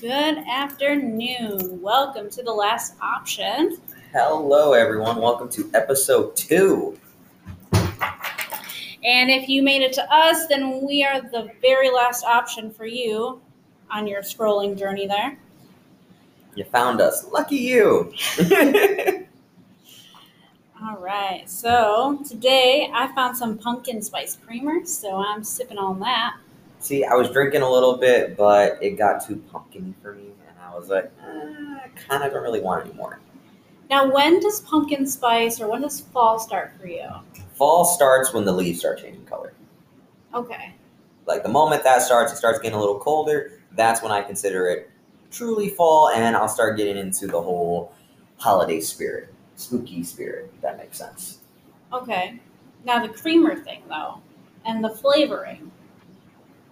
[0.00, 1.82] Good afternoon.
[1.82, 3.78] Welcome to the last option.
[4.12, 5.16] Hello, everyone.
[5.16, 6.96] Welcome to episode two.
[7.72, 12.86] And if you made it to us, then we are the very last option for
[12.86, 13.40] you
[13.90, 15.36] on your scrolling journey there.
[16.54, 17.26] You found us.
[17.32, 18.12] Lucky you.
[20.80, 21.42] All right.
[21.50, 26.36] So today I found some pumpkin spice creamer, so I'm sipping on that.
[26.80, 30.56] See, I was drinking a little bit, but it got too pumpkiny for me, and
[30.62, 33.20] I was like, eh, I kind of don't really want it anymore.
[33.90, 37.08] Now, when does pumpkin spice or when does fall start for you?
[37.54, 39.54] Fall starts when the leaves start changing color.
[40.34, 40.72] Okay.
[41.26, 43.60] Like the moment that starts, it starts getting a little colder.
[43.72, 44.90] That's when I consider it
[45.30, 47.92] truly fall, and I'll start getting into the whole
[48.36, 50.50] holiday spirit, spooky spirit.
[50.54, 51.38] If that makes sense.
[51.92, 52.40] Okay.
[52.84, 54.20] Now the creamer thing though,
[54.64, 55.70] and the flavoring.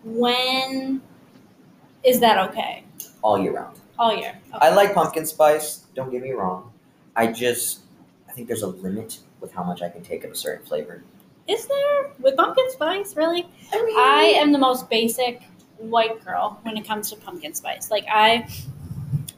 [0.06, 1.02] When
[2.04, 2.84] is that okay?
[3.22, 3.76] All year round.
[3.98, 4.38] All year.
[4.48, 4.58] Okay.
[4.60, 5.86] I like pumpkin spice.
[5.96, 6.70] Don't get me wrong.
[7.16, 7.80] I just,
[8.28, 11.02] I think there's a limit with how much I can take of a certain flavor.
[11.48, 13.48] Is there with pumpkin spice really?
[13.72, 15.42] I mean, I am the most basic
[15.78, 17.90] white girl when it comes to pumpkin spice.
[17.90, 18.48] Like I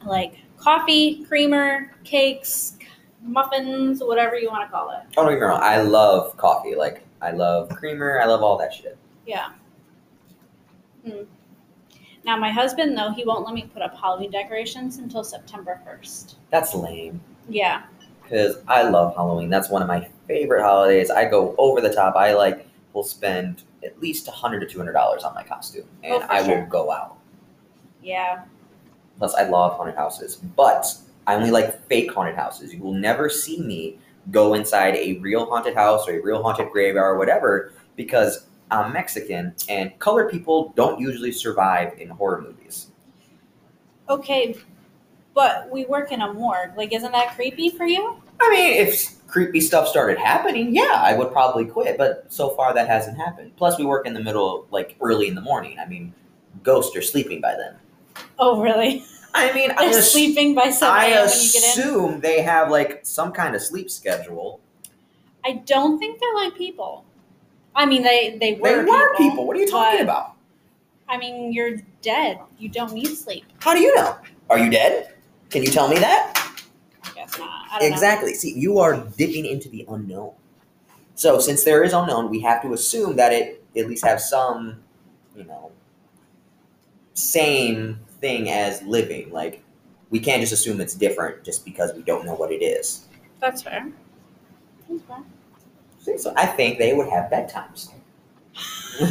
[0.05, 2.77] like coffee, creamer, cakes,
[3.23, 4.99] muffins, whatever you want to call it.
[5.13, 5.61] Don't get me wrong.
[5.63, 6.75] I love coffee.
[6.75, 8.21] Like I love creamer.
[8.21, 8.97] I love all that shit.
[9.25, 9.49] Yeah.
[11.09, 11.23] Hmm.
[12.25, 16.37] Now my husband though he won't let me put up Halloween decorations until September first.
[16.51, 17.21] That's lame.
[17.47, 17.83] Yeah.
[18.23, 19.49] Because I love Halloween.
[19.49, 21.09] That's one of my favorite holidays.
[21.09, 22.15] I go over the top.
[22.15, 26.21] I like will spend at least hundred to two hundred dollars on my costume, and
[26.23, 26.59] Oh, I sure.
[26.59, 27.17] will go out.
[28.03, 28.43] Yeah.
[29.17, 30.85] Plus, I love haunted houses, but
[31.27, 32.73] I only like fake haunted houses.
[32.73, 33.97] You will never see me
[34.31, 38.93] go inside a real haunted house or a real haunted graveyard or whatever because I'm
[38.93, 42.87] Mexican and colored people don't usually survive in horror movies.
[44.09, 44.55] Okay,
[45.33, 46.75] but we work in a morgue.
[46.77, 48.21] Like, isn't that creepy for you?
[48.41, 52.73] I mean, if creepy stuff started happening, yeah, I would probably quit, but so far
[52.73, 53.55] that hasn't happened.
[53.55, 55.77] Plus, we work in the middle, like early in the morning.
[55.79, 56.13] I mean,
[56.63, 57.75] ghosts are sleeping by then.
[58.39, 59.03] Oh, really?
[59.35, 61.27] I mean, They're ass- sleeping by 7 I a.m.
[61.27, 61.69] when you get in?
[61.69, 64.59] assume they have like some kind of sleep schedule.
[65.45, 67.05] I don't think they're like people.
[67.79, 69.47] I mean, they, they were they were people.
[69.47, 70.33] What are you talking about?
[71.07, 72.37] I mean, you're dead.
[72.57, 73.45] You don't need sleep.
[73.61, 74.17] How do you know?
[74.49, 75.13] Are you dead?
[75.49, 76.57] Can you tell me that?
[77.05, 77.67] I guess not.
[77.71, 78.33] I Exactly.
[78.33, 80.33] See, you are dipping into the unknown.
[81.15, 84.83] So, since there is unknown, we have to assume that it at least have some,
[85.33, 85.71] you know,
[87.13, 89.31] same thing as living.
[89.31, 89.63] Like,
[90.09, 93.07] we can't just assume it's different just because we don't know what it is.
[93.39, 93.89] That's fair.
[94.89, 95.23] That's fair.
[95.99, 97.91] See, So, I think they would have bedtimes.
[99.01, 99.05] I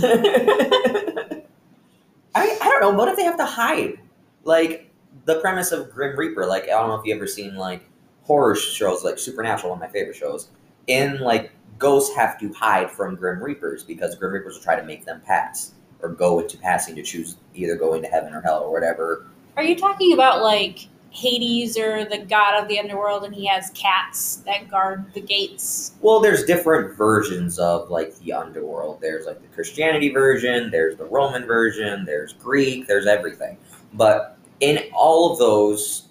[2.47, 2.91] mean, I don't know.
[2.91, 3.99] What if they have to hide?
[4.45, 4.91] Like
[5.25, 6.47] the premise of Grim Reaper.
[6.47, 7.83] Like I don't know if you ever seen like
[8.25, 10.49] horror shows, like Supernatural, one of my favorite shows.
[10.87, 14.85] In like ghosts have to hide from Grim Reapers because Grim Reapers will try to
[14.85, 18.63] make them pass or go into passing to choose either going to heaven or hell
[18.63, 19.27] or whatever.
[19.57, 23.71] Are you talking about like Hades or the god of the underworld and he has
[23.71, 25.93] cats that guard the gates?
[26.01, 29.01] Well, there's different versions of like the underworld.
[29.01, 33.57] There's like the Christianity version, there's the Roman version, there's Greek, there's everything.
[33.95, 36.09] But in all of those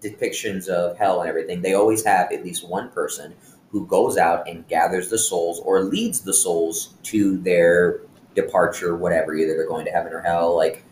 [0.00, 3.34] depictions of hell and everything, they always have at least one person
[3.70, 8.00] who goes out and gathers the souls or leads the souls to their
[8.34, 10.56] departure, whatever, either they're going to heaven or hell.
[10.56, 10.84] Like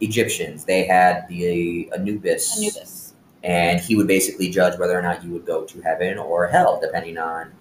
[0.00, 3.14] Egyptians, they had the Anubis Anubis.
[3.42, 6.78] and he would basically judge whether or not you would go to heaven or hell,
[6.80, 7.52] depending on,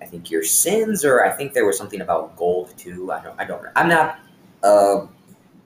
[0.00, 3.12] I think your sins, or I think there was something about gold too.
[3.12, 3.62] I don't, I don't.
[3.62, 3.70] know.
[3.76, 4.18] I'm not,
[4.62, 5.06] uh,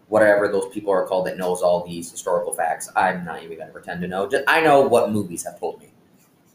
[0.09, 2.91] whatever those people are called that knows all these historical facts.
[2.97, 4.29] I'm not even going to pretend to know.
[4.29, 5.91] Just, I know what movies have told me.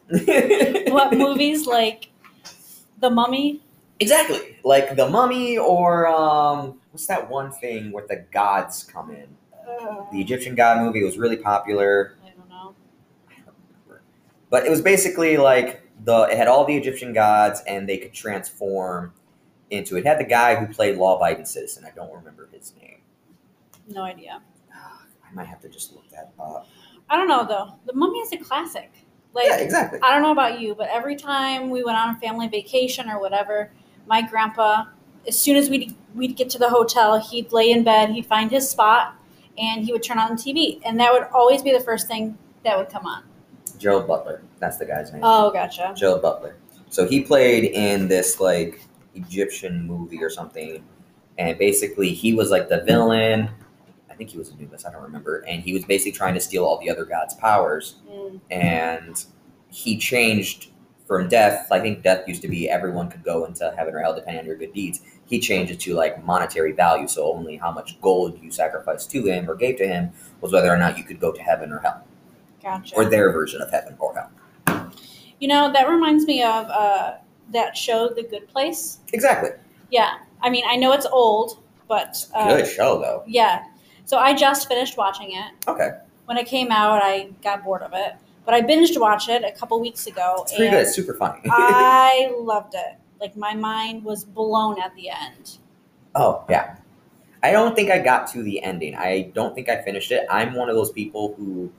[0.92, 2.10] what movies like
[3.00, 3.62] The Mummy?
[4.00, 9.28] Exactly, like the Mummy, or um, what's that one thing where the gods come in?
[10.12, 12.18] The Egyptian god movie was really popular.
[12.24, 12.76] I don't know.
[13.30, 14.04] I don't remember.
[14.50, 18.14] But it was basically like the it had all the Egyptian gods and they could
[18.14, 19.14] transform
[19.70, 20.02] into it.
[20.02, 21.86] It had the guy who played law abiding citizen.
[21.86, 23.02] I don't remember his name.
[23.88, 24.42] No idea.
[24.74, 26.68] Ah, I might have to just look that up.
[27.10, 27.74] I don't know though.
[27.86, 28.92] The Mummy is a classic.
[29.34, 30.00] Like yeah, exactly.
[30.04, 33.20] I don't know about you, but every time we went on a family vacation or
[33.20, 33.72] whatever,
[34.08, 34.86] my grandpa,
[35.28, 38.52] as soon as we'd we'd get to the hotel, he'd lay in bed, he'd find
[38.52, 39.16] his spot,
[39.58, 42.38] and he would turn on the TV, and that would always be the first thing
[42.64, 43.24] that would come on.
[43.78, 44.44] Gerald Butler.
[44.60, 45.22] That's the guy's name.
[45.24, 45.94] Oh, gotcha.
[45.96, 46.58] Gerald Butler.
[46.90, 48.82] So he played in this like
[49.16, 50.84] Egyptian movie or something,
[51.38, 53.50] and basically he was like the villain.
[54.10, 54.86] I think he was Anubis.
[54.86, 55.44] I don't remember.
[55.48, 57.96] And he was basically trying to steal all the other gods' powers.
[58.08, 58.40] Mm.
[58.52, 59.26] And
[59.72, 60.70] he changed
[61.08, 61.72] from death.
[61.72, 64.46] I think death used to be everyone could go into heaven or hell depending on
[64.46, 65.02] your good deeds.
[65.26, 67.08] He changed it to like monetary value.
[67.08, 70.12] So only how much gold you sacrificed to him or gave to him
[70.42, 72.04] was whether or not you could go to heaven or hell,
[72.62, 72.96] Gotcha.
[72.96, 74.14] or their version of heaven or
[74.68, 74.92] hell.
[75.40, 77.14] you know, that reminds me of uh,
[77.52, 79.00] that show, The Good Place.
[79.14, 79.50] Exactly.
[79.90, 80.18] Yeah.
[80.42, 83.24] I mean, I know it's old, but uh, Good show though.
[83.26, 83.64] Yeah.
[84.06, 85.52] So I just finished watching it.
[85.68, 85.92] Okay.
[86.26, 88.14] When it came out, I got bored of it,
[88.46, 90.82] but I binged watched it a couple weeks ago, It's pretty and good.
[90.84, 91.42] It's super funny.
[91.50, 92.98] I loved it.
[93.20, 95.58] Like my mind was blown at the end.
[96.16, 96.76] Oh, yeah.
[97.42, 98.96] I don't think I got to the ending.
[98.96, 100.26] I don't think I finished it.
[100.30, 101.72] I'm one of those people who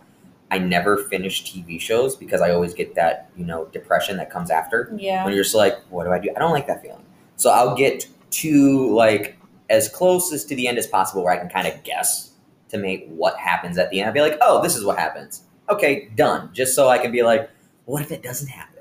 [0.50, 4.50] I never finish TV shows because I always get that, you know, depression that comes
[4.50, 4.92] after.
[4.96, 5.24] Yeah.
[5.24, 6.30] When you're just like, what do I do?
[6.36, 7.04] I don't like that feeling.
[7.36, 9.38] So I'll get to like
[9.70, 12.32] as close as to the end as possible where I can kind of guess
[12.68, 14.08] to make what happens at the end.
[14.08, 15.42] I'll be like, oh, this is what happens.
[15.70, 16.50] Okay, done.
[16.52, 17.48] Just so I can be like,
[17.86, 18.73] what if it doesn't happen?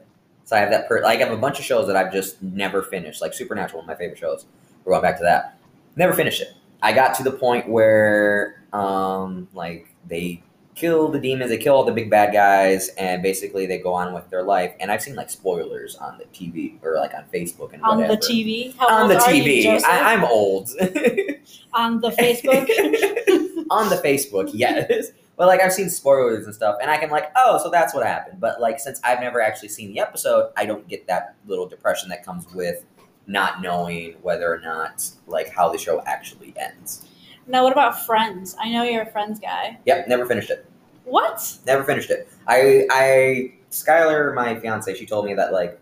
[0.53, 2.39] So I have that per like I have a bunch of shows that I've just
[2.44, 4.45] never finished, like Supernatural, one of my favorite shows.
[4.85, 5.57] We're going back to that.
[5.95, 6.50] Never finished it.
[6.83, 10.44] I got to the point where um like they
[10.75, 14.13] kill the demons, they kill all the big bad guys, and basically they go on
[14.13, 14.75] with their life.
[14.79, 17.89] And I've seen like spoilers on the TV or like on Facebook and whatever.
[17.89, 18.15] on whatever.
[18.17, 18.77] the TV.
[18.77, 19.63] How on the you, TV.
[19.63, 19.89] Joseph?
[19.89, 20.69] I, I'm old.
[21.73, 22.69] on the Facebook.
[23.71, 25.07] on the Facebook, yes.
[25.35, 28.06] But like I've seen spoilers and stuff, and I can like, oh, so that's what
[28.06, 28.39] happened.
[28.39, 32.09] But like since I've never actually seen the episode, I don't get that little depression
[32.09, 32.85] that comes with
[33.25, 37.07] not knowing whether or not like how the show actually ends.
[37.47, 38.56] now, what about Friends?
[38.59, 39.80] I know you're a Friends guy.
[39.85, 40.65] Yep, never finished it.
[41.06, 41.57] What?
[41.65, 42.29] Never finished it.
[42.47, 45.79] I I Skylar, my fiance, she told me that like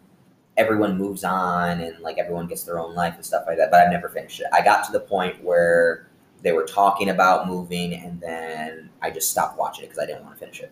[0.57, 3.81] everyone moves on and like everyone gets their own life and stuff like that, but
[3.81, 4.47] I've never finished it.
[4.53, 6.07] I got to the point where
[6.41, 10.23] they were talking about moving and then I just stopped watching it because I didn't
[10.23, 10.71] want to finish it.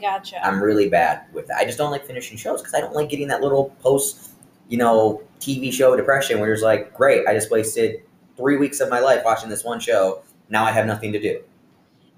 [0.00, 0.44] Gotcha.
[0.44, 1.58] I'm really bad with that.
[1.58, 4.30] I just don't like finishing shows because I don't like getting that little post,
[4.68, 8.02] you know, TV show depression where you're like, great, I just wasted
[8.36, 10.22] three weeks of my life watching this one show.
[10.48, 11.40] Now I have nothing to do.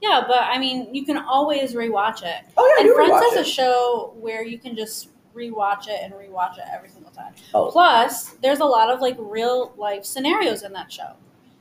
[0.00, 2.44] yeah, but I mean, you can always rewatch it.
[2.56, 3.40] Oh yeah, and Friends it.
[3.40, 7.34] a show where you can just rewatch it and rewatch it every single time.
[7.54, 7.70] Oh.
[7.70, 11.12] Plus, there's a lot of like real life scenarios in that show.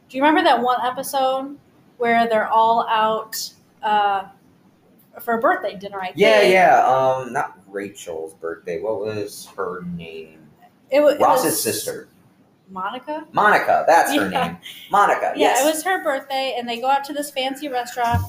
[0.09, 1.57] Do you remember that one episode
[1.97, 3.35] where they're all out
[3.83, 4.25] uh,
[5.21, 5.99] for a birthday dinner?
[5.99, 6.17] I think.
[6.19, 6.85] Yeah, yeah.
[6.85, 8.81] Um, not Rachel's birthday.
[8.81, 10.39] What was her name?
[10.89, 12.07] It, it Ross's was sister,
[12.69, 13.25] Monica.
[13.33, 13.83] Monica.
[13.87, 14.47] That's her Yeah.
[14.47, 14.57] name.
[14.89, 15.33] Monica.
[15.35, 15.65] Yeah, yes.
[15.65, 18.23] it was her birthday, and they go out to this fancy restaurant.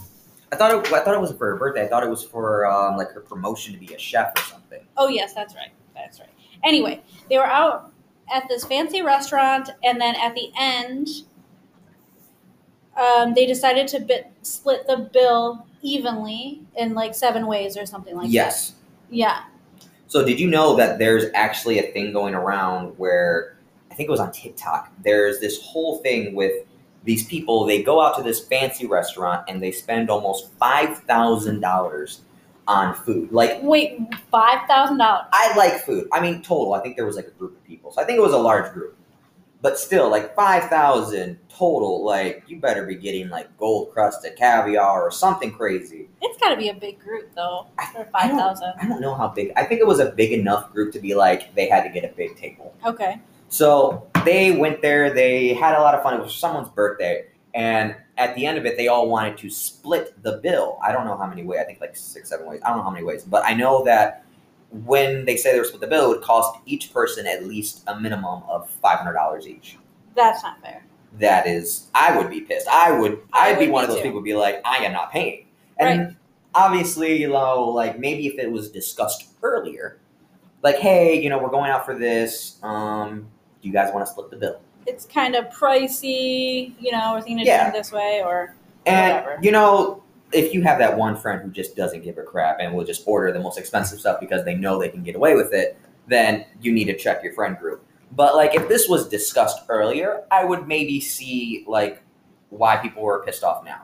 [0.50, 0.92] I thought it.
[0.92, 1.84] I thought it wasn't for her birthday.
[1.84, 4.80] I thought it was for um, like her promotion to be a chef or something.
[4.96, 5.70] Oh yes, that's right.
[5.94, 6.30] That's right.
[6.64, 7.92] Anyway, they were out
[8.32, 11.06] at this fancy restaurant, and then at the end,
[12.98, 18.16] um, they decided to bit, split the bill evenly in like seven ways or something
[18.16, 18.70] like yes.
[18.70, 18.74] that.
[19.10, 19.44] Yes.
[19.80, 19.88] Yeah.
[20.08, 23.56] So did you know that there's actually a thing going around where
[23.90, 24.90] I think it was on TikTok.
[25.04, 26.64] There's this whole thing with
[27.04, 27.64] these people.
[27.66, 32.22] They go out to this fancy restaurant and they spend almost five thousand dollars
[32.66, 33.32] on food.
[33.32, 33.98] Like Wait,
[34.30, 35.26] five thousand dollars.
[35.32, 36.08] I like food.
[36.12, 36.74] I mean, total.
[36.74, 38.38] I think there was like a group of people, so I think it was a
[38.38, 38.96] large group.
[39.60, 42.04] But still, like five thousand total.
[42.04, 46.08] Like you better be getting like gold crusted caviar or something crazy.
[46.22, 49.14] It's got to be a big group though for I five don't- I don't know
[49.14, 49.52] how big.
[49.56, 52.04] I think it was a big enough group to be like they had to get
[52.04, 52.72] a big table.
[52.86, 53.20] Okay.
[53.48, 55.12] So they went there.
[55.12, 56.14] They had a lot of fun.
[56.14, 60.22] It was someone's birthday, and at the end of it, they all wanted to split
[60.22, 60.78] the bill.
[60.82, 61.60] I don't know how many ways.
[61.62, 62.60] I think like six, seven ways.
[62.64, 64.24] I don't know how many ways, but I know that
[64.70, 67.98] when they say they're split the bill, it would cost each person at least a
[67.98, 69.78] minimum of five hundred dollars each.
[70.14, 70.84] That's not fair.
[71.18, 72.68] That is, I would be pissed.
[72.68, 73.18] I would.
[73.32, 74.04] I I'd be one of those too.
[74.04, 74.20] people.
[74.20, 75.46] Be like, I am not paying.
[75.78, 76.16] And
[76.54, 79.98] obviously, you know, like maybe if it was discussed earlier,
[80.62, 82.58] like, hey, you know, we're going out for this.
[82.62, 83.28] Um,
[83.62, 84.60] do you guys want to split the bill?
[84.86, 87.64] It's kind of pricey, you know, we're thinking of Yeah.
[87.64, 88.54] doing it this way or
[88.86, 89.38] And Whatever.
[89.42, 92.74] you know, if you have that one friend who just doesn't give a crap and
[92.74, 95.52] will just order the most expensive stuff because they know they can get away with
[95.54, 97.84] it, then you need to check your friend group.
[98.12, 102.02] But like if this was discussed earlier, I would maybe see like
[102.50, 103.82] why people were pissed off now.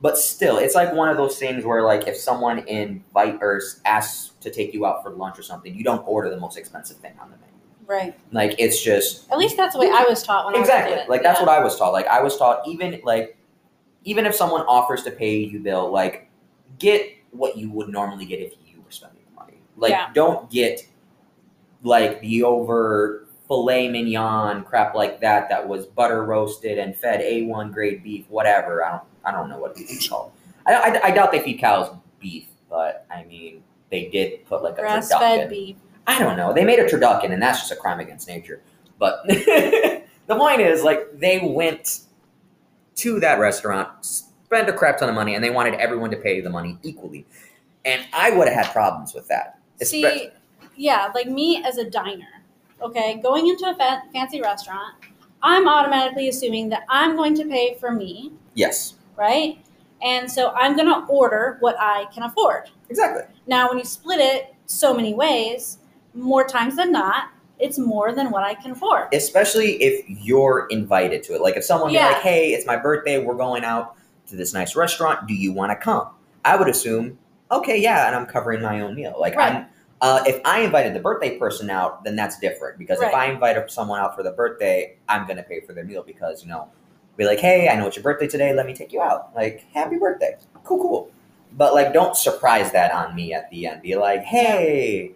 [0.00, 4.32] But still, it's like one of those things where like if someone invite or asks
[4.40, 7.14] to take you out for lunch or something, you don't order the most expensive thing
[7.20, 7.52] on the menu.
[7.86, 8.14] right.
[8.32, 11.02] Like it's just At least that's the way I was taught when exactly I was
[11.04, 11.10] kid.
[11.10, 11.46] like that's Yeah.
[11.46, 13.36] what i was taught like i was taught even like
[14.08, 16.28] even if someone offers to pay you bill like
[16.78, 20.10] get what you would normally get if you were spending the money like Yeah.
[20.14, 20.86] don't get
[21.82, 27.72] like the over filet mignon, crap like that, that was butter roasted and fed A1
[27.72, 28.84] grade beef, whatever.
[28.84, 30.32] I don't, I don't know what it's called.
[30.66, 34.74] I, I, I doubt they feed cows beef, but I mean, they did put like
[34.74, 35.76] a Grass fed beef.
[36.06, 36.52] I don't know.
[36.52, 38.60] They made a turducken, and that's just a crime against nature.
[38.98, 42.00] But the point is, like, they went
[42.98, 46.40] to that restaurant, spent a crap ton of money, and they wanted everyone to pay
[46.40, 47.26] the money equally.
[47.84, 49.58] And I would have had problems with that.
[49.80, 50.30] Espe- See,
[50.76, 52.42] yeah, like me as a diner,
[52.82, 54.94] okay, going into a fa- fancy restaurant,
[55.42, 59.58] I'm automatically assuming that I'm going to pay for me, yes, right?
[60.02, 62.70] And so I'm going to order what I can afford.
[62.88, 63.22] exactly.
[63.46, 65.78] Now, when you split it so many ways,
[66.14, 69.12] more times than not, it's more than what I can afford.
[69.12, 71.40] Especially if you're invited to it.
[71.40, 72.06] Like, if someone Yeah.
[72.06, 73.18] like, "Hey, it's my birthday.
[73.18, 73.94] We're going out
[74.28, 75.26] to this nice restaurant.
[75.26, 76.08] Do you want to come?"
[76.44, 77.18] I would assume,
[77.50, 79.14] "Okay, yeah," and I'm covering my own meal.
[79.18, 79.54] Like, Right.
[79.54, 79.66] I'm.
[80.00, 83.68] Uh, if I invited the birthday person out, then that's different because if I invite
[83.68, 86.68] someone out for the birthday, I'm gonna pay for their meal because you know,
[87.16, 88.54] be like, hey, I know it's your birthday today.
[88.54, 89.30] Let me take you out.
[89.34, 90.36] Like, happy birthday.
[90.62, 91.10] Cool, cool.
[91.56, 93.82] But like, don't surprise that on me at the end.
[93.82, 95.14] Be like, hey,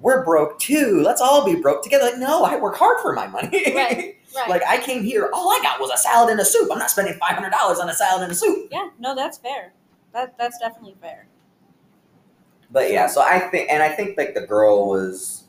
[0.00, 1.02] we're broke too.
[1.04, 2.04] Let's all be broke together.
[2.04, 3.62] Like, no, I work hard for my money.
[3.74, 4.16] Right.
[4.34, 4.48] Right.
[4.48, 5.28] like, I came here.
[5.34, 6.70] All I got was a salad and a soup.
[6.72, 8.68] I'm not spending five hundred dollars on a salad and a soup.
[8.72, 9.74] yeah, no, that's fair.
[10.14, 11.26] That that's definitely fair.
[12.70, 15.44] But yeah, so I think, and I think like the girl was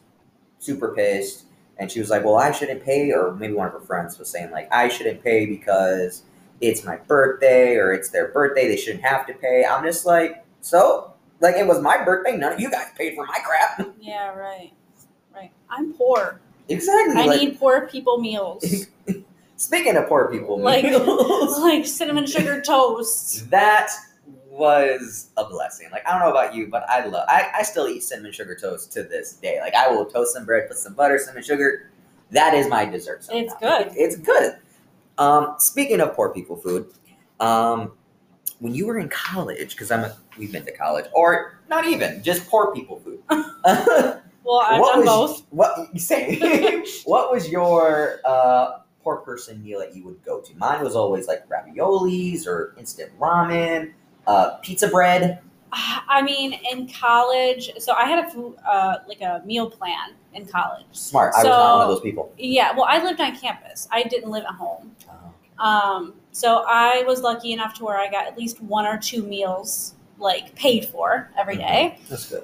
[0.59, 1.45] super pissed,
[1.77, 4.29] and she was like, "Well, I shouldn't pay," or maybe one of her friends was
[4.29, 6.23] saying like, "I shouldn't pay because
[6.59, 8.67] it's my birthday or it's their birthday.
[8.67, 11.12] They shouldn't have to pay." I'm just like, so
[11.43, 12.35] like it was my birthday.
[12.37, 13.87] None of you guys paid for my crap.
[14.01, 14.71] Yeah, right.
[15.35, 15.51] Right.
[15.69, 16.39] I'm poor.
[16.69, 17.21] exactly.
[17.21, 18.87] I like, need poor people meals.
[19.57, 23.49] speaking of poor people, Like- meals, like cinnamon sugar toast.
[23.49, 23.89] that
[24.49, 25.89] was a blessing.
[25.91, 27.25] Like I don't know about you, but I love.
[27.27, 29.59] I, I still eat cinnamon sugar toast to this day.
[29.61, 31.89] Like I will toast some bread, put some butter, cinnamon sugar.
[32.31, 33.23] That is my dessert.
[33.23, 33.41] somehow.
[33.43, 33.87] It's good.
[33.95, 34.57] It's good.
[35.17, 36.91] Um, speaking of poor people food,
[37.39, 37.91] um,
[38.63, 42.23] when you were in college, because I'm a, we've been to college, or not even
[42.23, 43.19] just poor people food.
[44.45, 45.47] Well, I've what done was, both.
[45.51, 46.83] What you say?
[47.05, 50.55] what was your uh, poor person meal that you would go to?
[50.57, 53.93] Mine was always like raviolis or instant ramen,
[54.27, 55.39] uh, pizza bread.
[55.71, 60.85] I mean, in college, so I had a uh, like a meal plan in college.
[60.91, 61.33] Smart.
[61.35, 62.33] I was not one of those people.
[62.37, 63.87] Yeah, well, I lived on campus.
[63.91, 64.91] I didn't live at home.
[65.63, 69.23] Um, so I was lucky enough to where I got at least one or two
[69.23, 71.99] meals like paid for every day.
[72.09, 72.43] That's good.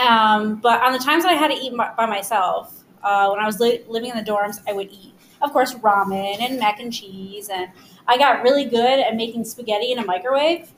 [0.00, 3.46] Um, but on the times that I had to eat by myself, uh, when I
[3.46, 6.92] was li- living in the dorms, I would eat, of course, ramen and mac and
[6.92, 7.68] cheese, and
[8.06, 10.70] I got really good at making spaghetti in a microwave.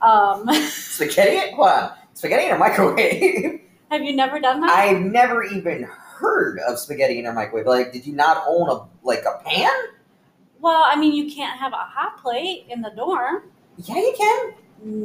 [0.00, 1.52] Um, Spaghetti?
[1.54, 1.92] On.
[2.14, 3.60] Spaghetti in a microwave?
[3.90, 4.70] have you never done that?
[4.70, 7.66] I've never even heard of spaghetti in a microwave.
[7.66, 9.70] Like, did you not own a like a pan?
[10.62, 13.42] Well, I mean, you can't have a hot plate in the dorm.
[13.84, 14.54] Yeah, you can.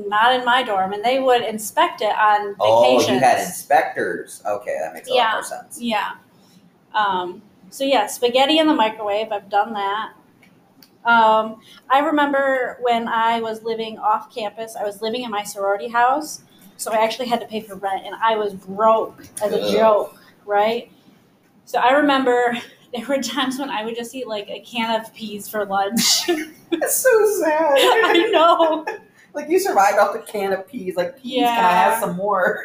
[0.08, 2.58] Not in my dorm, and they would inspect it on vacation.
[2.60, 3.14] Oh, vacations.
[3.14, 4.42] you had inspectors.
[4.46, 5.24] Okay, that makes a Yeah.
[5.26, 5.82] lot more sense.
[5.82, 6.12] Yeah.
[6.94, 9.32] Um, so yeah, spaghetti in the microwave.
[9.32, 10.14] I've done that.
[11.06, 14.76] Um, I remember when I was living off campus.
[14.76, 16.42] I was living in my sorority house,
[16.78, 19.72] so I actually had to pay for rent, and I was broke as a Ugh.
[19.72, 20.92] joke, right?
[21.66, 22.58] So I remember
[22.94, 26.28] there were times when I would just eat like a can of peas for lunch.
[26.72, 27.76] That's so sad.
[27.78, 28.86] I know.
[29.34, 30.96] like you survived off a can of peas.
[30.96, 31.56] Like peas, yeah.
[31.56, 31.90] can I Yeah.
[31.92, 32.64] have some more?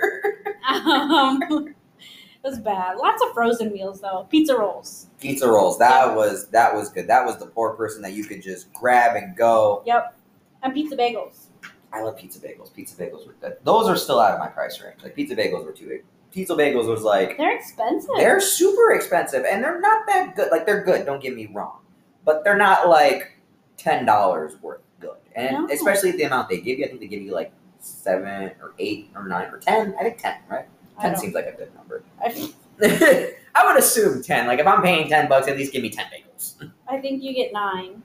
[0.69, 2.97] Um, it was bad.
[2.97, 4.26] Lots of frozen meals though.
[4.31, 5.07] Pizza rolls.
[5.21, 5.79] Pizza rolls.
[5.79, 6.14] That Yeah.
[6.14, 7.07] was that was good.
[7.09, 9.83] That was the poor person that you could just grab and go.
[9.87, 10.14] Yep.
[10.62, 11.47] And pizza bagels.
[11.93, 12.73] I love pizza bagels.
[12.73, 13.57] Pizza bagels were good.
[13.64, 15.02] Those are still out of my price range.
[15.02, 16.05] Like pizza bagels were too big.
[16.33, 18.11] Pizza bagels was like They're expensive.
[18.17, 20.51] they're super expensive and they're not that good.
[20.51, 21.05] Like they're good.
[21.07, 21.79] Don't get me wrong,
[22.25, 23.39] but they're not like
[23.77, 25.17] ten dollars worth good.
[25.37, 25.69] And No.
[25.71, 26.85] especially the amount they give you.
[26.87, 29.95] I think they give you like seven or eight or nine or ten.
[30.01, 30.37] I think ten.
[30.49, 30.67] Right?
[31.01, 32.03] Ten seems like a good number.
[32.23, 32.53] I,
[33.55, 34.47] I would assume ten.
[34.47, 36.55] Like if I'm paying ten bucks, at least give me ten bagels.
[36.89, 38.03] I think you get nine.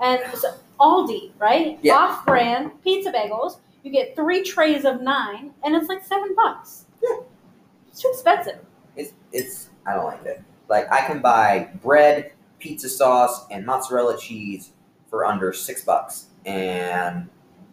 [0.00, 1.78] And so Aldi, right?
[1.82, 1.94] Yeah.
[1.94, 3.60] Off-brand pizza bagels.
[3.82, 6.84] You get three trays of nine, and it's like seven bucks.
[7.02, 7.16] Yeah.
[7.96, 8.58] It's too expensive.
[8.94, 10.42] It's it's I don't like it.
[10.68, 14.72] Like I can buy bread, pizza sauce, and mozzarella cheese
[15.08, 17.26] for under six bucks, and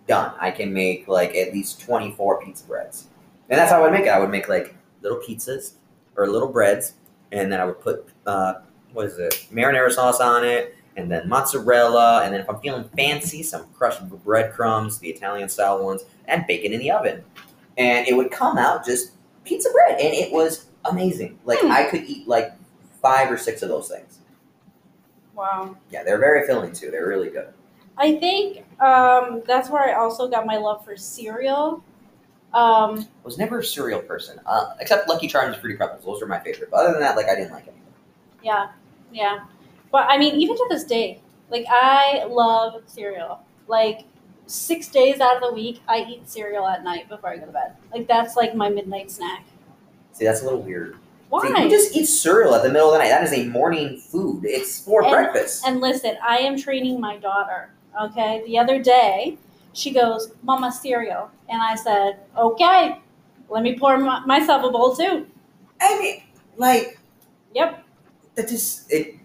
[0.07, 0.33] done.
[0.39, 3.07] I can make like at least twenty four pizza breads,
[3.49, 4.11] and that's how I would make it.
[4.11, 5.73] I would make like little pizzas
[6.15, 6.93] or little breads,
[7.33, 8.61] and then I would put uh,
[8.93, 12.89] what is it, marinara sauce on it, and then mozzarella, and then if I'm feeling
[12.95, 17.25] fancy, some crushed breadcrumbs, the Italian style ones, and bake it in the oven,
[17.77, 19.11] and it would come out just
[19.45, 21.39] pizza bread, and it was amazing.
[21.45, 21.71] Like Hmm.
[21.71, 22.53] I could eat like
[23.01, 24.19] five or six of those things.
[25.35, 25.75] Wow.
[25.91, 26.91] Yeah, they're very filling too.
[26.91, 27.47] They're really good.
[27.97, 31.83] I think um, that's where I also got my love for cereal.
[32.53, 36.03] Um, I was never a cereal person, uh, except Lucky Charms and Fruity Pebbles.
[36.05, 36.69] Those were my favorite.
[36.69, 37.81] But other than that, like I didn't like anything.
[38.43, 38.69] yeah,
[39.11, 39.45] yeah.
[39.91, 41.19] But I mean, even to this day,
[41.49, 43.39] like I love cereal.
[43.67, 44.05] Like
[44.47, 47.51] six days out of the week, I eat cereal at night before I go to
[47.51, 47.75] bed.
[47.91, 49.45] Like that's like my midnight snack.
[50.13, 50.97] See, that's a little weird.
[51.29, 51.41] Why?
[51.47, 53.09] See, you just eat cereal at the middle of the night.
[53.09, 54.45] That is a morning food.
[54.45, 55.63] It's for And- breakfast.
[55.65, 57.69] And listen, I am training my daughter.
[57.99, 59.37] Okay, the other day,
[59.73, 62.99] she goes, "Mama, cereal," and I said, "Okay,
[63.49, 65.25] let me pour my, myself a bowl too."
[65.81, 66.23] I mean,
[66.57, 66.99] like,
[67.55, 67.83] Yep.
[68.35, 69.15] that just it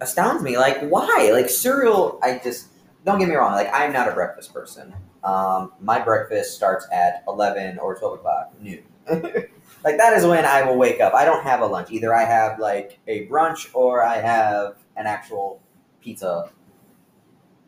[0.00, 0.56] astounds me.
[0.58, 1.30] Like, why?
[1.32, 2.18] Like cereal.
[2.22, 2.66] I just
[3.04, 3.52] don't get me wrong.
[3.52, 4.94] Like, I'm not a breakfast person.
[5.24, 8.82] Um, my breakfast starts at eleven or twelve o'clock noon.
[9.08, 11.14] like that is when I will wake up.
[11.14, 11.90] I don't have a lunch.
[11.90, 15.60] Either I have like a brunch or I have an actual
[16.00, 16.50] pizza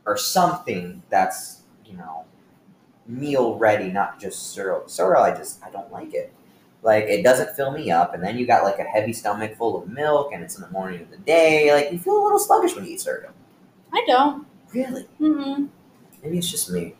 [0.06, 2.24] or something that's you know
[3.06, 4.86] meal ready, not just cereal.
[4.86, 6.32] Cereal, I just I don't like it.
[6.82, 9.80] Like it doesn't fill me up, and then you got like a heavy stomach full
[9.80, 11.72] of milk, and it's in the morning of the day.
[11.72, 13.32] Like you feel a little sluggish when you eat cereal.
[13.92, 14.46] I don't.
[14.72, 15.06] Really?
[15.20, 15.68] Mm-mm.
[16.22, 16.94] Maybe it's just me.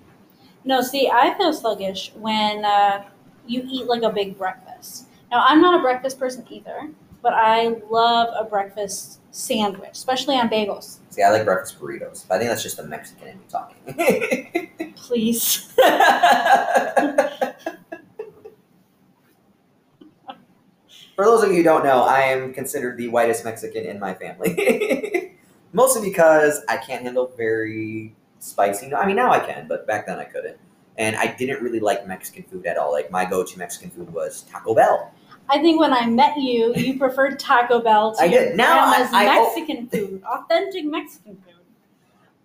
[0.65, 3.05] No, see, I feel sluggish when uh,
[3.47, 5.07] you eat like a big breakfast.
[5.31, 6.91] Now, I'm not a breakfast person either,
[7.23, 10.99] but I love a breakfast sandwich, especially on bagels.
[11.11, 12.27] See, I like breakfast burritos.
[12.29, 14.95] But I think that's just the Mexican in me talking.
[14.97, 15.73] Please.
[21.17, 24.15] For those of you who don't know, I am considered the whitest Mexican in my
[24.15, 25.37] family.
[25.73, 28.95] Mostly because I can't handle very spicy.
[28.95, 30.59] I mean, now I can, but back then I couldn't.
[30.99, 32.93] And I didn't really like Mexican food at all.
[32.93, 35.11] Like, my go to Mexican food was Taco Bell.
[35.49, 38.57] I think when I met you, you preferred Taco Bell to I did.
[38.57, 39.45] Now I- I- oh.
[39.55, 41.55] Mexican food, authentic Mexican food.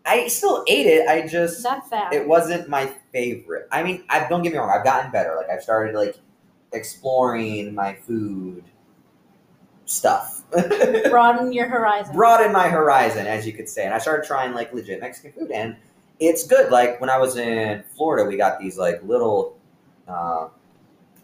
[0.06, 1.08] I still ate it.
[1.10, 1.62] I just.
[1.64, 2.14] That's sad.
[2.14, 3.68] it wasn't my favorite.
[3.74, 4.70] I mean, I don't get me wrong.
[4.70, 5.36] I've gotten better.
[5.36, 6.16] Like I've started like
[6.72, 8.64] exploring my food
[9.88, 10.44] stuff,
[11.10, 12.16] Broaden your horizon.
[12.16, 13.86] broaden my horizon, as you could say.
[13.86, 15.76] And I started trying like legit Mexican food, and
[16.20, 16.72] it's good.
[16.72, 19.58] Like when I was in Florida, we got these like little,
[20.08, 20.50] uh,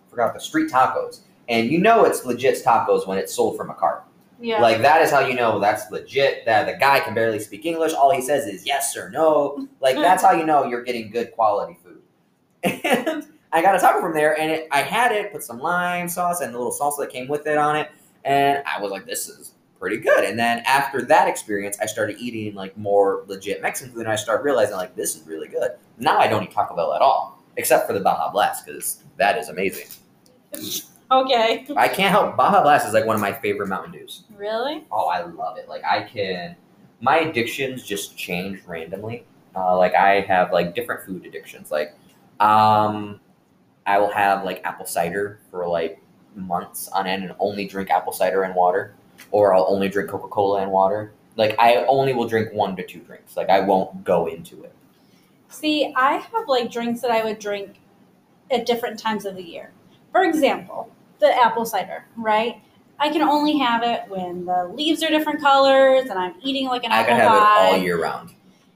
[0.10, 3.74] forgot the street tacos, and you know it's legit tacos when it's sold from a
[3.74, 4.04] cart.
[4.40, 4.62] yeah.
[4.62, 6.46] Like that is how you know that's legit.
[6.46, 7.94] That the guy can barely speak English.
[7.94, 9.68] All he says is yes or no.
[9.80, 12.02] Like that's how you know you're getting good quality food.
[12.84, 16.10] And I got a taco from there, and it, I had it, put some lime
[16.10, 17.92] sauce and the little salsa that came with it on it,
[18.26, 20.24] and I was like, this is pretty good.
[20.24, 24.16] And then after that experience, I started eating like more legit Mexican food, and I
[24.16, 25.72] started realizing like this is really good.
[25.98, 29.38] Now I don't eat Taco Bell at all, except for the Baja Blast because that
[29.38, 29.88] is amazing.
[31.12, 31.66] okay.
[31.76, 34.24] I can't help Baja Blast is like one of my favorite Mountain Dews.
[34.36, 34.86] Really?
[34.92, 35.68] Oh, I love it.
[35.68, 36.56] Like I can,
[37.02, 39.26] my addictions just change randomly.
[39.56, 41.72] Uh, like I have like different food addictions.
[41.72, 41.94] Like,
[42.40, 43.20] um,
[43.86, 46.02] I will have like apple cider for like
[46.36, 48.94] months on end and only drink apple cider and water,
[49.32, 51.12] or I'll only drink Coca Cola and water.
[51.36, 53.36] Like I only will drink one to two drinks.
[53.38, 54.74] Like I won't go into it.
[55.50, 57.76] See, I have like drinks that I would drink
[58.52, 59.72] at different times of the year.
[60.12, 62.62] For example, the apple cider, right?
[63.00, 66.84] I can only have it when the leaves are different colors and I'm eating like
[66.84, 67.68] an I apple can have it pie.
[67.68, 68.34] all year round.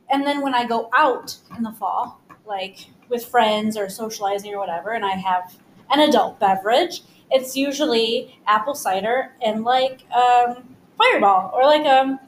[0.09, 4.59] And then when I go out in the fall, like with friends or socializing or
[4.59, 5.55] whatever, and I have
[5.91, 12.19] an adult beverage, it's usually apple cider and like um, Fireball or like um,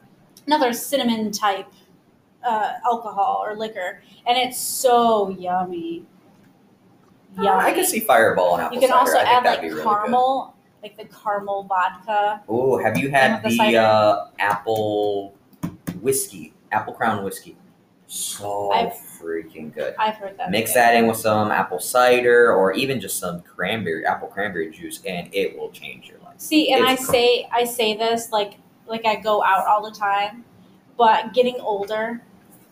[0.46, 1.66] another cinnamon type
[2.44, 6.04] uh, alcohol or liquor, and it's so yummy.
[7.36, 7.48] Yummy.
[7.48, 9.00] I can see Fireball and apple You can cider.
[9.00, 12.42] also add like be really caramel, like the caramel vodka.
[12.48, 15.34] Oh, have you had the the uh, apple
[16.00, 17.56] whiskey, apple crown whiskey?
[18.10, 19.94] So I've- freaking good.
[19.98, 20.50] I've heard that.
[20.50, 25.00] Mix that in with some apple cider or even just some cranberry, apple cranberry juice,
[25.06, 26.34] and it will change your life.
[26.38, 27.12] See, and It's I cool.
[27.12, 28.54] say I say this like
[28.86, 30.44] like I go out all the time,
[30.96, 32.20] but getting older,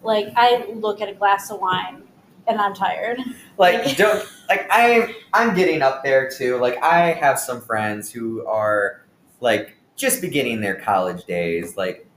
[0.03, 2.03] like I look at a glass of wine
[2.49, 3.21] and I'm tired.
[3.59, 6.57] Like don't like I'm I'm getting up there too.
[6.57, 9.03] Like I have some friends who are
[9.41, 11.77] like just beginning their college days.
[11.77, 12.08] Like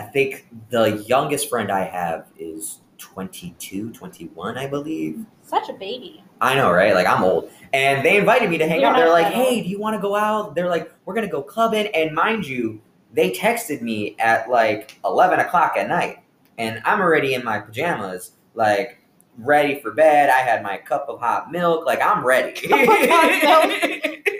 [0.00, 5.26] I think the youngest friend I have is 22, 21, I believe.
[5.42, 6.24] Such a baby.
[6.40, 6.94] I know, right?
[6.94, 7.50] Like I'm old.
[7.74, 8.96] And they invited me to hang You're out.
[8.96, 9.46] They're like, that old.
[9.46, 12.46] "Hey, do you want to go out?" They're like, "We're gonna go clubbing." And mind
[12.46, 12.80] you,
[13.12, 16.20] they texted me at like eleven o'clock at night,
[16.56, 19.04] and I'm already in my pajamas, like
[19.36, 20.30] ready for bed.
[20.30, 22.54] I had my cup of hot milk, like I'm ready.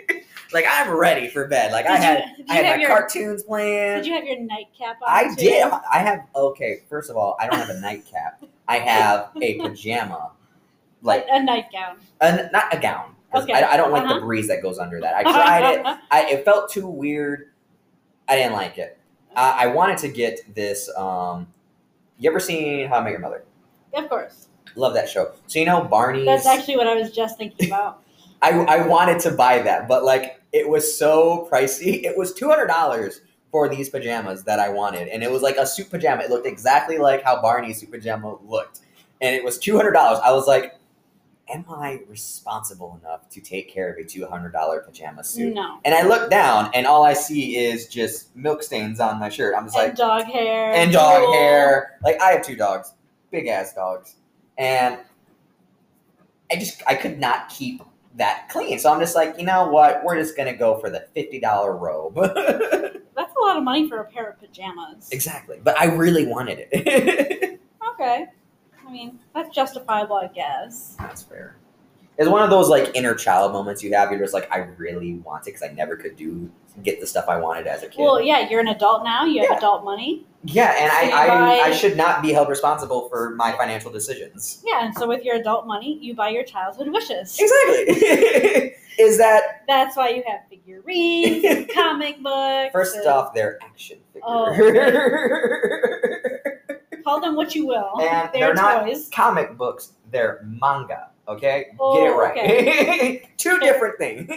[0.51, 1.71] Cup of hot like I'm ready for bed.
[1.71, 3.97] Like I Did you- had did I had my your- cartoons playing.
[3.97, 5.07] Did you have your nightcap on?
[5.07, 5.35] I too?
[5.35, 5.63] did.
[5.91, 6.83] I have okay.
[6.89, 8.43] First of all, I don't have a nightcap.
[8.67, 10.31] I have a pajama,
[11.01, 11.97] like a, a nightgown.
[12.21, 13.15] a, not a gown.
[13.33, 13.53] Okay.
[13.53, 14.15] I, I don't like Uh-huh.
[14.15, 15.15] the breeze that goes under that.
[15.15, 15.85] I tried it.
[16.11, 17.49] I, it felt too weird.
[18.27, 18.97] I didn't like it.
[19.35, 20.89] Uh, I wanted to get this.
[20.97, 21.47] Um,
[22.19, 23.43] you ever seen How I Met Your Mother?
[23.93, 24.47] of course.
[24.75, 25.31] Love that show.
[25.47, 26.25] So you know Barney's.
[26.25, 28.03] That's actually what I was just thinking about.
[28.41, 32.03] I, I wanted to buy that, but like it was so pricey.
[32.03, 35.57] It was two hundred dollars for these pajamas that I wanted, and it was like
[35.57, 36.23] a suit pajama.
[36.23, 38.79] It looked exactly like how Barney's suit pajama looked,
[39.21, 40.19] and it was two hundred dollars.
[40.23, 40.75] I was like,
[41.49, 45.79] "Am I responsible enough to take care of a two hundred dollar pajama suit?" No.
[45.83, 49.53] And I look down, and all I see is just milk stains on my shirt.
[49.55, 50.71] I'm just and like, dog hair.
[50.73, 51.33] and dog drool.
[51.33, 51.99] hair.
[52.03, 52.93] Like I have two dogs,
[53.31, 54.15] big ass dogs,
[54.57, 54.97] and
[56.51, 57.81] I just I could not keep
[58.15, 58.79] that clean.
[58.79, 60.03] So I'm just like, you know what?
[60.03, 62.15] We're just gonna go for the fifty dollar robe.
[62.15, 65.09] That's a lot of money for a pair of pajamas.
[65.11, 67.59] exactly, but I really wanted it.
[67.93, 68.25] Okay.
[68.87, 70.95] I mean, that's justifiable, I guess.
[70.97, 71.55] That's fair.
[72.21, 74.11] It's one of those like inner child moments you have.
[74.11, 76.49] You're just like, I really want it because I never could do
[76.83, 77.99] get the stuff I wanted as a kid.
[78.01, 79.25] Well, yeah, you're an adult now.
[79.25, 79.57] You have Yeah.
[79.57, 80.25] adult money.
[80.43, 83.91] yeah, and So I, I buy- I should not be held responsible for my financial
[83.91, 84.63] decisions.
[84.65, 87.37] Yeah, and so with your adult money, you buy your childhood wishes.
[87.39, 88.73] Exactly.
[88.99, 92.71] Is that That's why you have figurines, and comic books.
[92.73, 94.93] First and off, they're action Oh, figures.
[97.03, 97.99] call them what you will.
[98.01, 99.09] And they're, they're not- toys.
[99.13, 101.09] Comic books, they're manga.
[101.31, 103.29] Okay, Oh, get it right.
[103.37, 104.29] Two different things.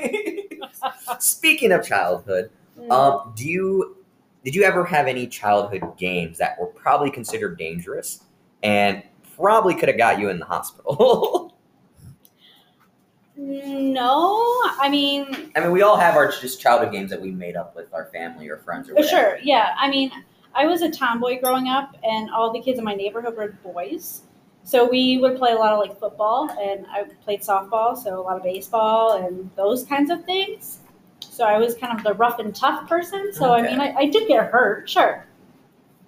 [1.19, 2.91] Speaking of childhood, Mm.
[2.91, 3.97] um, do you
[4.45, 8.25] did you ever have any childhood games that were probably considered dangerous
[8.65, 9.01] and
[9.37, 11.57] probably could have got you in the hospital?
[13.37, 17.57] no, I mean, I mean, we all have our just childhood games that we made
[17.57, 19.37] up with our family or friends or for whatever.
[19.37, 19.39] sure.
[19.43, 20.11] Yeah, I mean,
[20.55, 24.23] I was a tomboy growing up, and all the kids in my neighborhood were boys.
[24.64, 28.22] So we would play a lot of like football, and I played softball, so a
[28.22, 30.79] lot of baseball and those kinds of things.
[31.20, 33.33] So I was kind of the rough and tough person.
[33.33, 35.27] So I mean, I, I did get hurt, sure.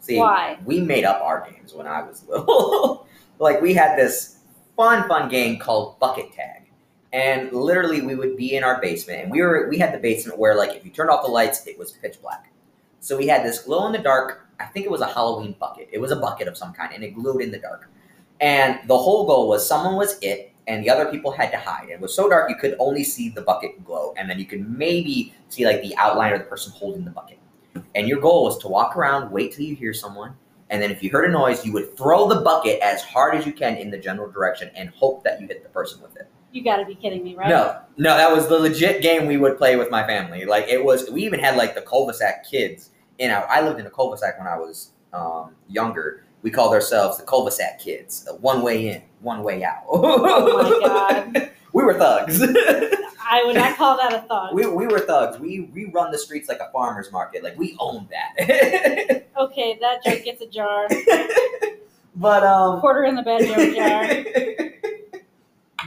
[0.01, 0.59] See, Why?
[0.65, 3.07] we made up our games when I was little.
[3.39, 4.39] like we had this
[4.75, 6.63] fun, fun game called bucket tag,
[7.13, 10.39] and literally we would be in our basement, and we were we had the basement
[10.39, 12.51] where like if you turned off the lights, it was pitch black.
[13.01, 14.47] So we had this glow in the dark.
[14.59, 15.91] I think it was a Halloween bucket.
[15.93, 17.91] It was a bucket of some kind, and it glowed in the dark.
[18.41, 21.89] And the whole goal was someone was it, and the other people had to hide.
[21.89, 24.69] It was so dark you could only see the bucket glow, and then you could
[24.69, 27.39] maybe see like the outline of the person holding the bucket.
[27.95, 30.35] And your goal was to walk around, wait till you hear someone,
[30.71, 33.47] and then if you heard a noise, you would throw the bucket as hard as
[33.47, 36.29] you can in the general direction and hope that you hit the person with it.
[36.51, 37.49] You got to be kidding me, right?
[37.49, 40.45] No, no, that was the legit game we would play with my family.
[40.45, 42.91] Like it was, we even had like the cul-de-sac kids.
[43.19, 46.25] You know, I lived in a cul-de-sac when I was um, younger.
[46.47, 48.23] We called ourselves the cul-de-sac kids.
[48.23, 49.83] The one way in, one way out.
[49.89, 50.23] Oh
[50.63, 51.51] my God.
[51.73, 52.41] we were thugs.
[53.21, 54.55] I would not call that a thought.
[54.55, 55.41] we, we were thugs.
[55.41, 57.43] We we run the streets like a farmer's market.
[57.43, 59.25] Like we own that.
[59.37, 60.87] okay, that joke gets a jar.
[62.15, 62.79] but um.
[62.79, 65.21] Quarter in the bed joke jar.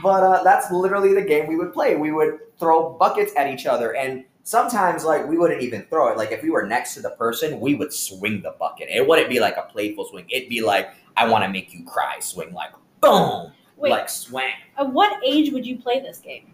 [0.02, 1.96] but uh, that's literally the game we would play.
[1.96, 6.18] We would throw buckets at each other, and sometimes like we wouldn't even throw it.
[6.18, 8.88] Like if we were next to the person, we would swing the bucket.
[8.90, 10.26] It wouldn't be like a playful swing.
[10.28, 14.52] It'd be like I want to make you cry swing, like boom, Wait, like swing.
[14.76, 16.52] at what age would you play this game?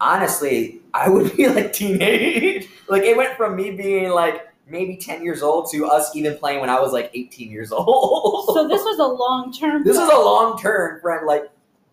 [0.00, 2.68] Honestly, I would be like teenage.
[2.88, 6.60] like it went from me being like maybe ten years old to us even playing
[6.60, 8.54] when I was like eighteen years old.
[8.54, 9.84] So this was a long term.
[9.84, 11.26] this is a long term friend.
[11.26, 11.44] Like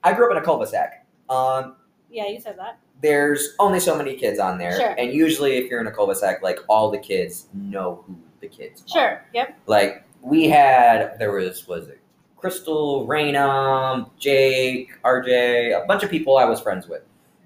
[0.04, 1.06] I grew up in a cul-de-sac.
[1.30, 1.76] Um,
[2.10, 2.78] Yeah, you said that.
[3.04, 4.96] There's only so many kids on there, Sure.
[4.98, 8.82] and usually if you're in a cul-de-sac, like all the kids know who the kids.
[8.84, 8.88] Are.
[8.88, 9.26] Sure.
[9.34, 9.60] Yep.
[9.68, 12.00] Like we had, there was was it
[12.38, 17.04] Crystal, Raina, Jake, RJ, a bunch of people I was friends with,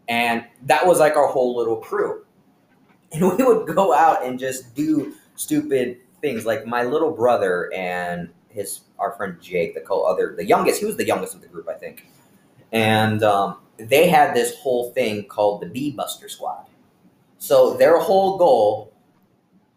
[0.07, 2.23] and that was like our whole little crew.
[3.11, 6.45] And we would go out and just do stupid things.
[6.45, 10.85] Like my little brother and his our friend Jake, the co other the youngest, he
[10.85, 12.05] was the youngest of the group, I think.
[12.71, 16.65] And um, they had this whole thing called the Bee Buster Squad.
[17.37, 18.93] So their whole goal,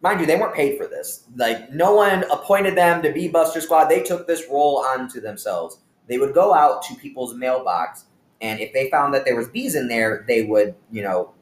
[0.00, 1.24] mind you, they weren't paid for this.
[1.36, 3.88] Like no one appointed them to be Buster Squad.
[3.88, 5.78] They took this role onto themselves.
[6.06, 8.06] They would go out to people's mailbox,
[8.40, 11.32] and if they found that there was bees in there, they would, you know,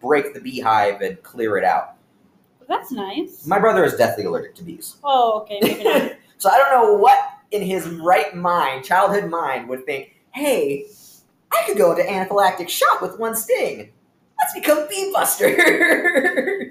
[0.00, 1.94] break the beehive and clear it out.
[2.66, 3.46] That's nice.
[3.46, 4.96] My brother is deathly allergic to bees.
[5.04, 6.16] oh, okay.
[6.38, 7.18] So I don't know what
[7.50, 10.86] in his right mind, childhood mind, would think, hey,
[11.52, 13.90] I could go into anaphylactic shock with one sting.
[14.38, 15.56] let's become bee busters.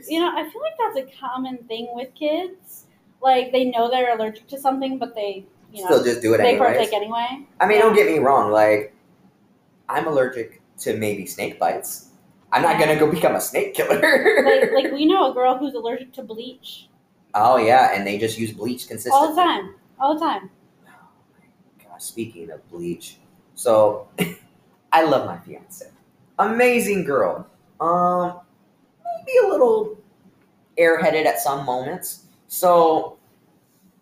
[0.10, 2.86] You know, I feel like that's a common thing with kids.
[3.22, 6.38] Like they know they're allergic to something, but they, you know, Still just do it
[6.38, 6.76] they anyways.
[6.76, 7.46] partake anyway.
[7.60, 8.52] I mean, don't get me wrong.
[8.52, 8.94] Like,
[9.90, 12.10] I'm allergic to maybe snake bites.
[12.52, 14.00] I'm not gonna go become a snake killer.
[14.46, 16.88] Like, like we know a girl who's allergic to bleach
[17.38, 19.18] oh yeah, and they just use bleach consistently.
[19.20, 20.50] all the time, all the time.
[20.88, 20.92] Oh
[21.84, 23.18] gosh, speaking of bleach,
[23.56, 24.08] so
[24.98, 25.86] I love my fiance.
[26.40, 27.48] Amazing girl.
[27.80, 28.40] Um,
[29.06, 29.96] maybe a little
[30.80, 32.26] airheaded at some moments.
[32.48, 33.20] So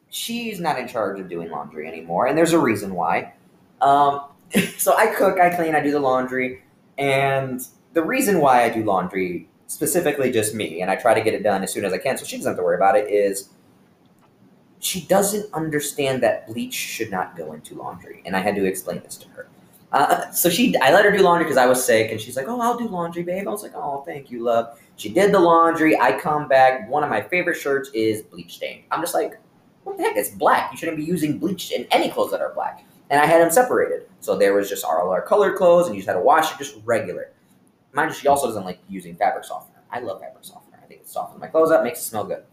[0.09, 3.33] she's not in charge of doing laundry anymore, and there's a reason why.
[3.81, 4.21] Um,
[4.77, 6.63] so I cook, I clean, I do the laundry,
[6.97, 11.33] and the reason why I do laundry, specifically just me, and I try to get
[11.33, 13.09] it done as soon as I can, so she doesn't have to worry about it,
[13.09, 13.49] is
[14.79, 19.01] she doesn't understand that bleach should not go into laundry, and I had to explain
[19.03, 19.49] this to her.
[19.91, 22.47] Uh, so she, I let her do laundry because I was sick, and she's like,
[22.47, 25.39] "Oh, I'll do laundry, babe." I was like, "Oh, thank you, love." She did the
[25.39, 25.97] laundry.
[25.99, 26.89] I come back.
[26.89, 28.83] One of my favorite shirts is bleach stained.
[28.91, 29.39] I'm just like,
[29.83, 30.17] "What the heck?
[30.17, 30.71] It's black.
[30.71, 33.51] You shouldn't be using bleach in any clothes that are black." And I had them
[33.51, 36.51] separated, so there was just all our colored clothes, and you just had to wash
[36.51, 37.31] it just regular.
[37.93, 39.79] Mind you, she also doesn't like using fabric softener.
[39.91, 40.79] I love fabric softener.
[40.83, 42.43] I think it softens my clothes up, makes it smell good.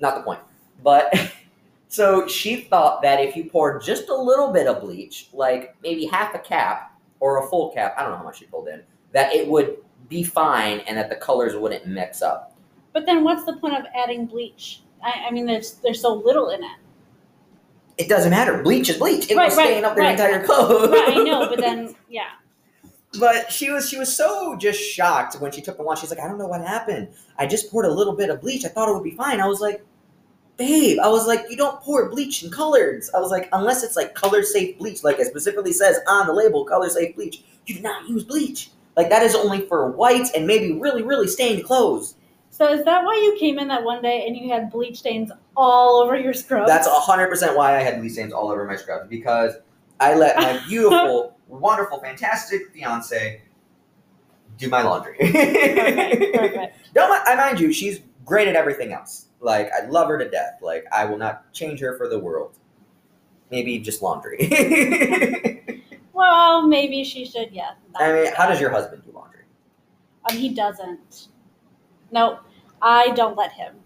[0.00, 0.40] Not the point.
[0.82, 1.12] But
[1.90, 6.06] so she thought that if you poured just a little bit of bleach, like maybe
[6.06, 8.82] half a cap or a full cap, I don't know how much she pulled in,
[9.12, 9.76] that it would
[10.08, 12.56] be fine and that the colors wouldn't mix up.
[12.92, 14.82] But then, what's the point of adding bleach?
[15.02, 16.70] I, I mean, there's there's so little in it.
[17.98, 18.62] It doesn't matter.
[18.62, 19.28] Bleach is bleach.
[19.28, 20.12] It Right, will right, stain up their right.
[20.12, 20.90] entire clothes.
[20.90, 22.30] Right, I know, but then yeah.
[23.18, 26.00] But she was she was so just shocked when she took the launch.
[26.00, 27.08] She's like, I don't know what happened.
[27.36, 28.64] I just poured a little bit of bleach.
[28.64, 29.40] I thought it would be fine.
[29.40, 29.84] I was like,
[30.60, 33.10] babe, I was like, you don't pour bleach in colors.
[33.14, 36.34] I was like, unless it's like color safe bleach, like it specifically says on the
[36.34, 37.42] label, color safe bleach.
[37.66, 38.70] You do not use bleach.
[38.94, 42.14] Like that is only for whites and maybe really really stained clothes.
[42.50, 45.32] So is that why you came in that one day and you had bleach stains
[45.56, 46.68] all over your scrubs?
[46.68, 49.54] That's hundred percent why I had bleach stains all over my scrubs because
[49.98, 53.40] I let my beautiful, wonderful, fantastic fiance
[54.58, 55.16] do my laundry.
[55.18, 56.34] perfect.
[56.34, 56.76] perfect.
[56.94, 59.29] Don't I mind you, she's great at everything else.
[59.40, 60.58] Like I love her to death.
[60.62, 62.52] Like I will not change her for the world.
[63.50, 64.38] Maybe just laundry.
[66.20, 67.50] Well, maybe she should.
[67.50, 67.70] Yeah.
[67.96, 69.40] I mean, how does your husband do laundry?
[70.28, 71.28] Um, he doesn't.
[72.12, 72.40] No,
[72.82, 73.76] I don't let him.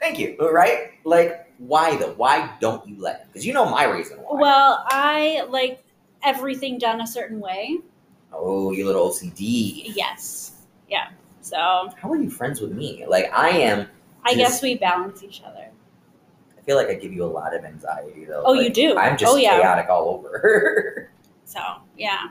[0.00, 0.34] Thank you.
[0.38, 0.92] Right?
[1.04, 2.14] Like why though?
[2.14, 3.26] Why don't you let him?
[3.30, 4.40] Because you know my reason why.
[4.40, 5.84] Well, I like
[6.22, 7.80] everything done a certain way.
[8.32, 9.92] oh, you little OCD.
[9.94, 10.52] Yes.
[10.88, 11.10] Yeah.
[11.42, 13.04] So How are you friends with me?
[13.06, 13.88] Like I am.
[14.24, 15.70] I Just- guess we balance each other.
[16.56, 18.42] I feel like I give you a lot of anxiety though.
[18.46, 18.96] Oh, Like, you do?
[18.98, 19.58] I'm just Oh, yeah.
[19.60, 21.10] chaotic all over.
[21.46, 21.60] So
[21.96, 22.30] yeah.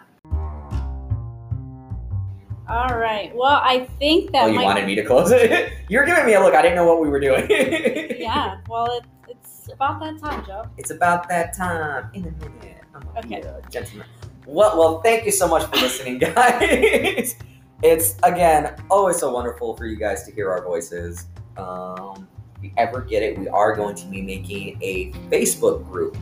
[2.68, 3.32] All right.
[3.36, 4.64] Well, I think that oh, you might.
[4.66, 5.72] wanted me to close it?
[5.90, 6.56] You're giving me a look.
[6.56, 7.46] I didn't know what we were doing.
[8.20, 8.58] yeah.
[8.70, 10.66] Well, it, it's about that time, Joe.
[10.78, 12.78] It's about that time in a minute.
[12.96, 13.42] I'm gonna Okay.
[13.42, 14.08] a gentleman.
[14.48, 17.36] Well, well, thank you so much for listening, guys.
[17.82, 21.28] it's again always so wonderful for you guys to hear our voices.
[21.58, 26.18] Um, if you ever get it, we are going to be making a Facebook group.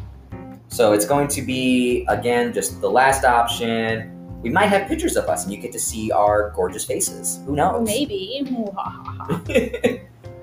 [0.67, 4.17] So it's going to be again just the last option.
[4.41, 7.39] We might have pictures of us, and you get to see our gorgeous faces.
[7.45, 7.85] Who knows?
[7.85, 8.41] Maybe.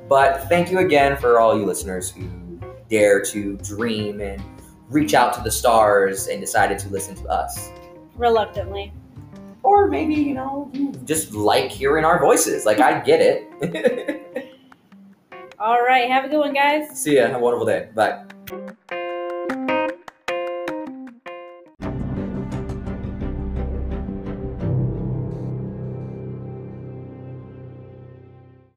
[0.09, 4.43] but thank you again for all you listeners who dare to dream and
[4.89, 7.71] reach out to the stars and decided to listen to us.
[8.17, 8.93] Reluctantly.
[9.63, 10.71] Or maybe, you know,
[11.05, 12.65] just like hearing our voices.
[12.65, 14.45] Like, I get it.
[15.61, 16.09] All right.
[16.11, 16.99] Have a good one, guys.
[17.01, 17.27] See ya.
[17.27, 17.89] Have a wonderful day.
[17.95, 18.95] Bye.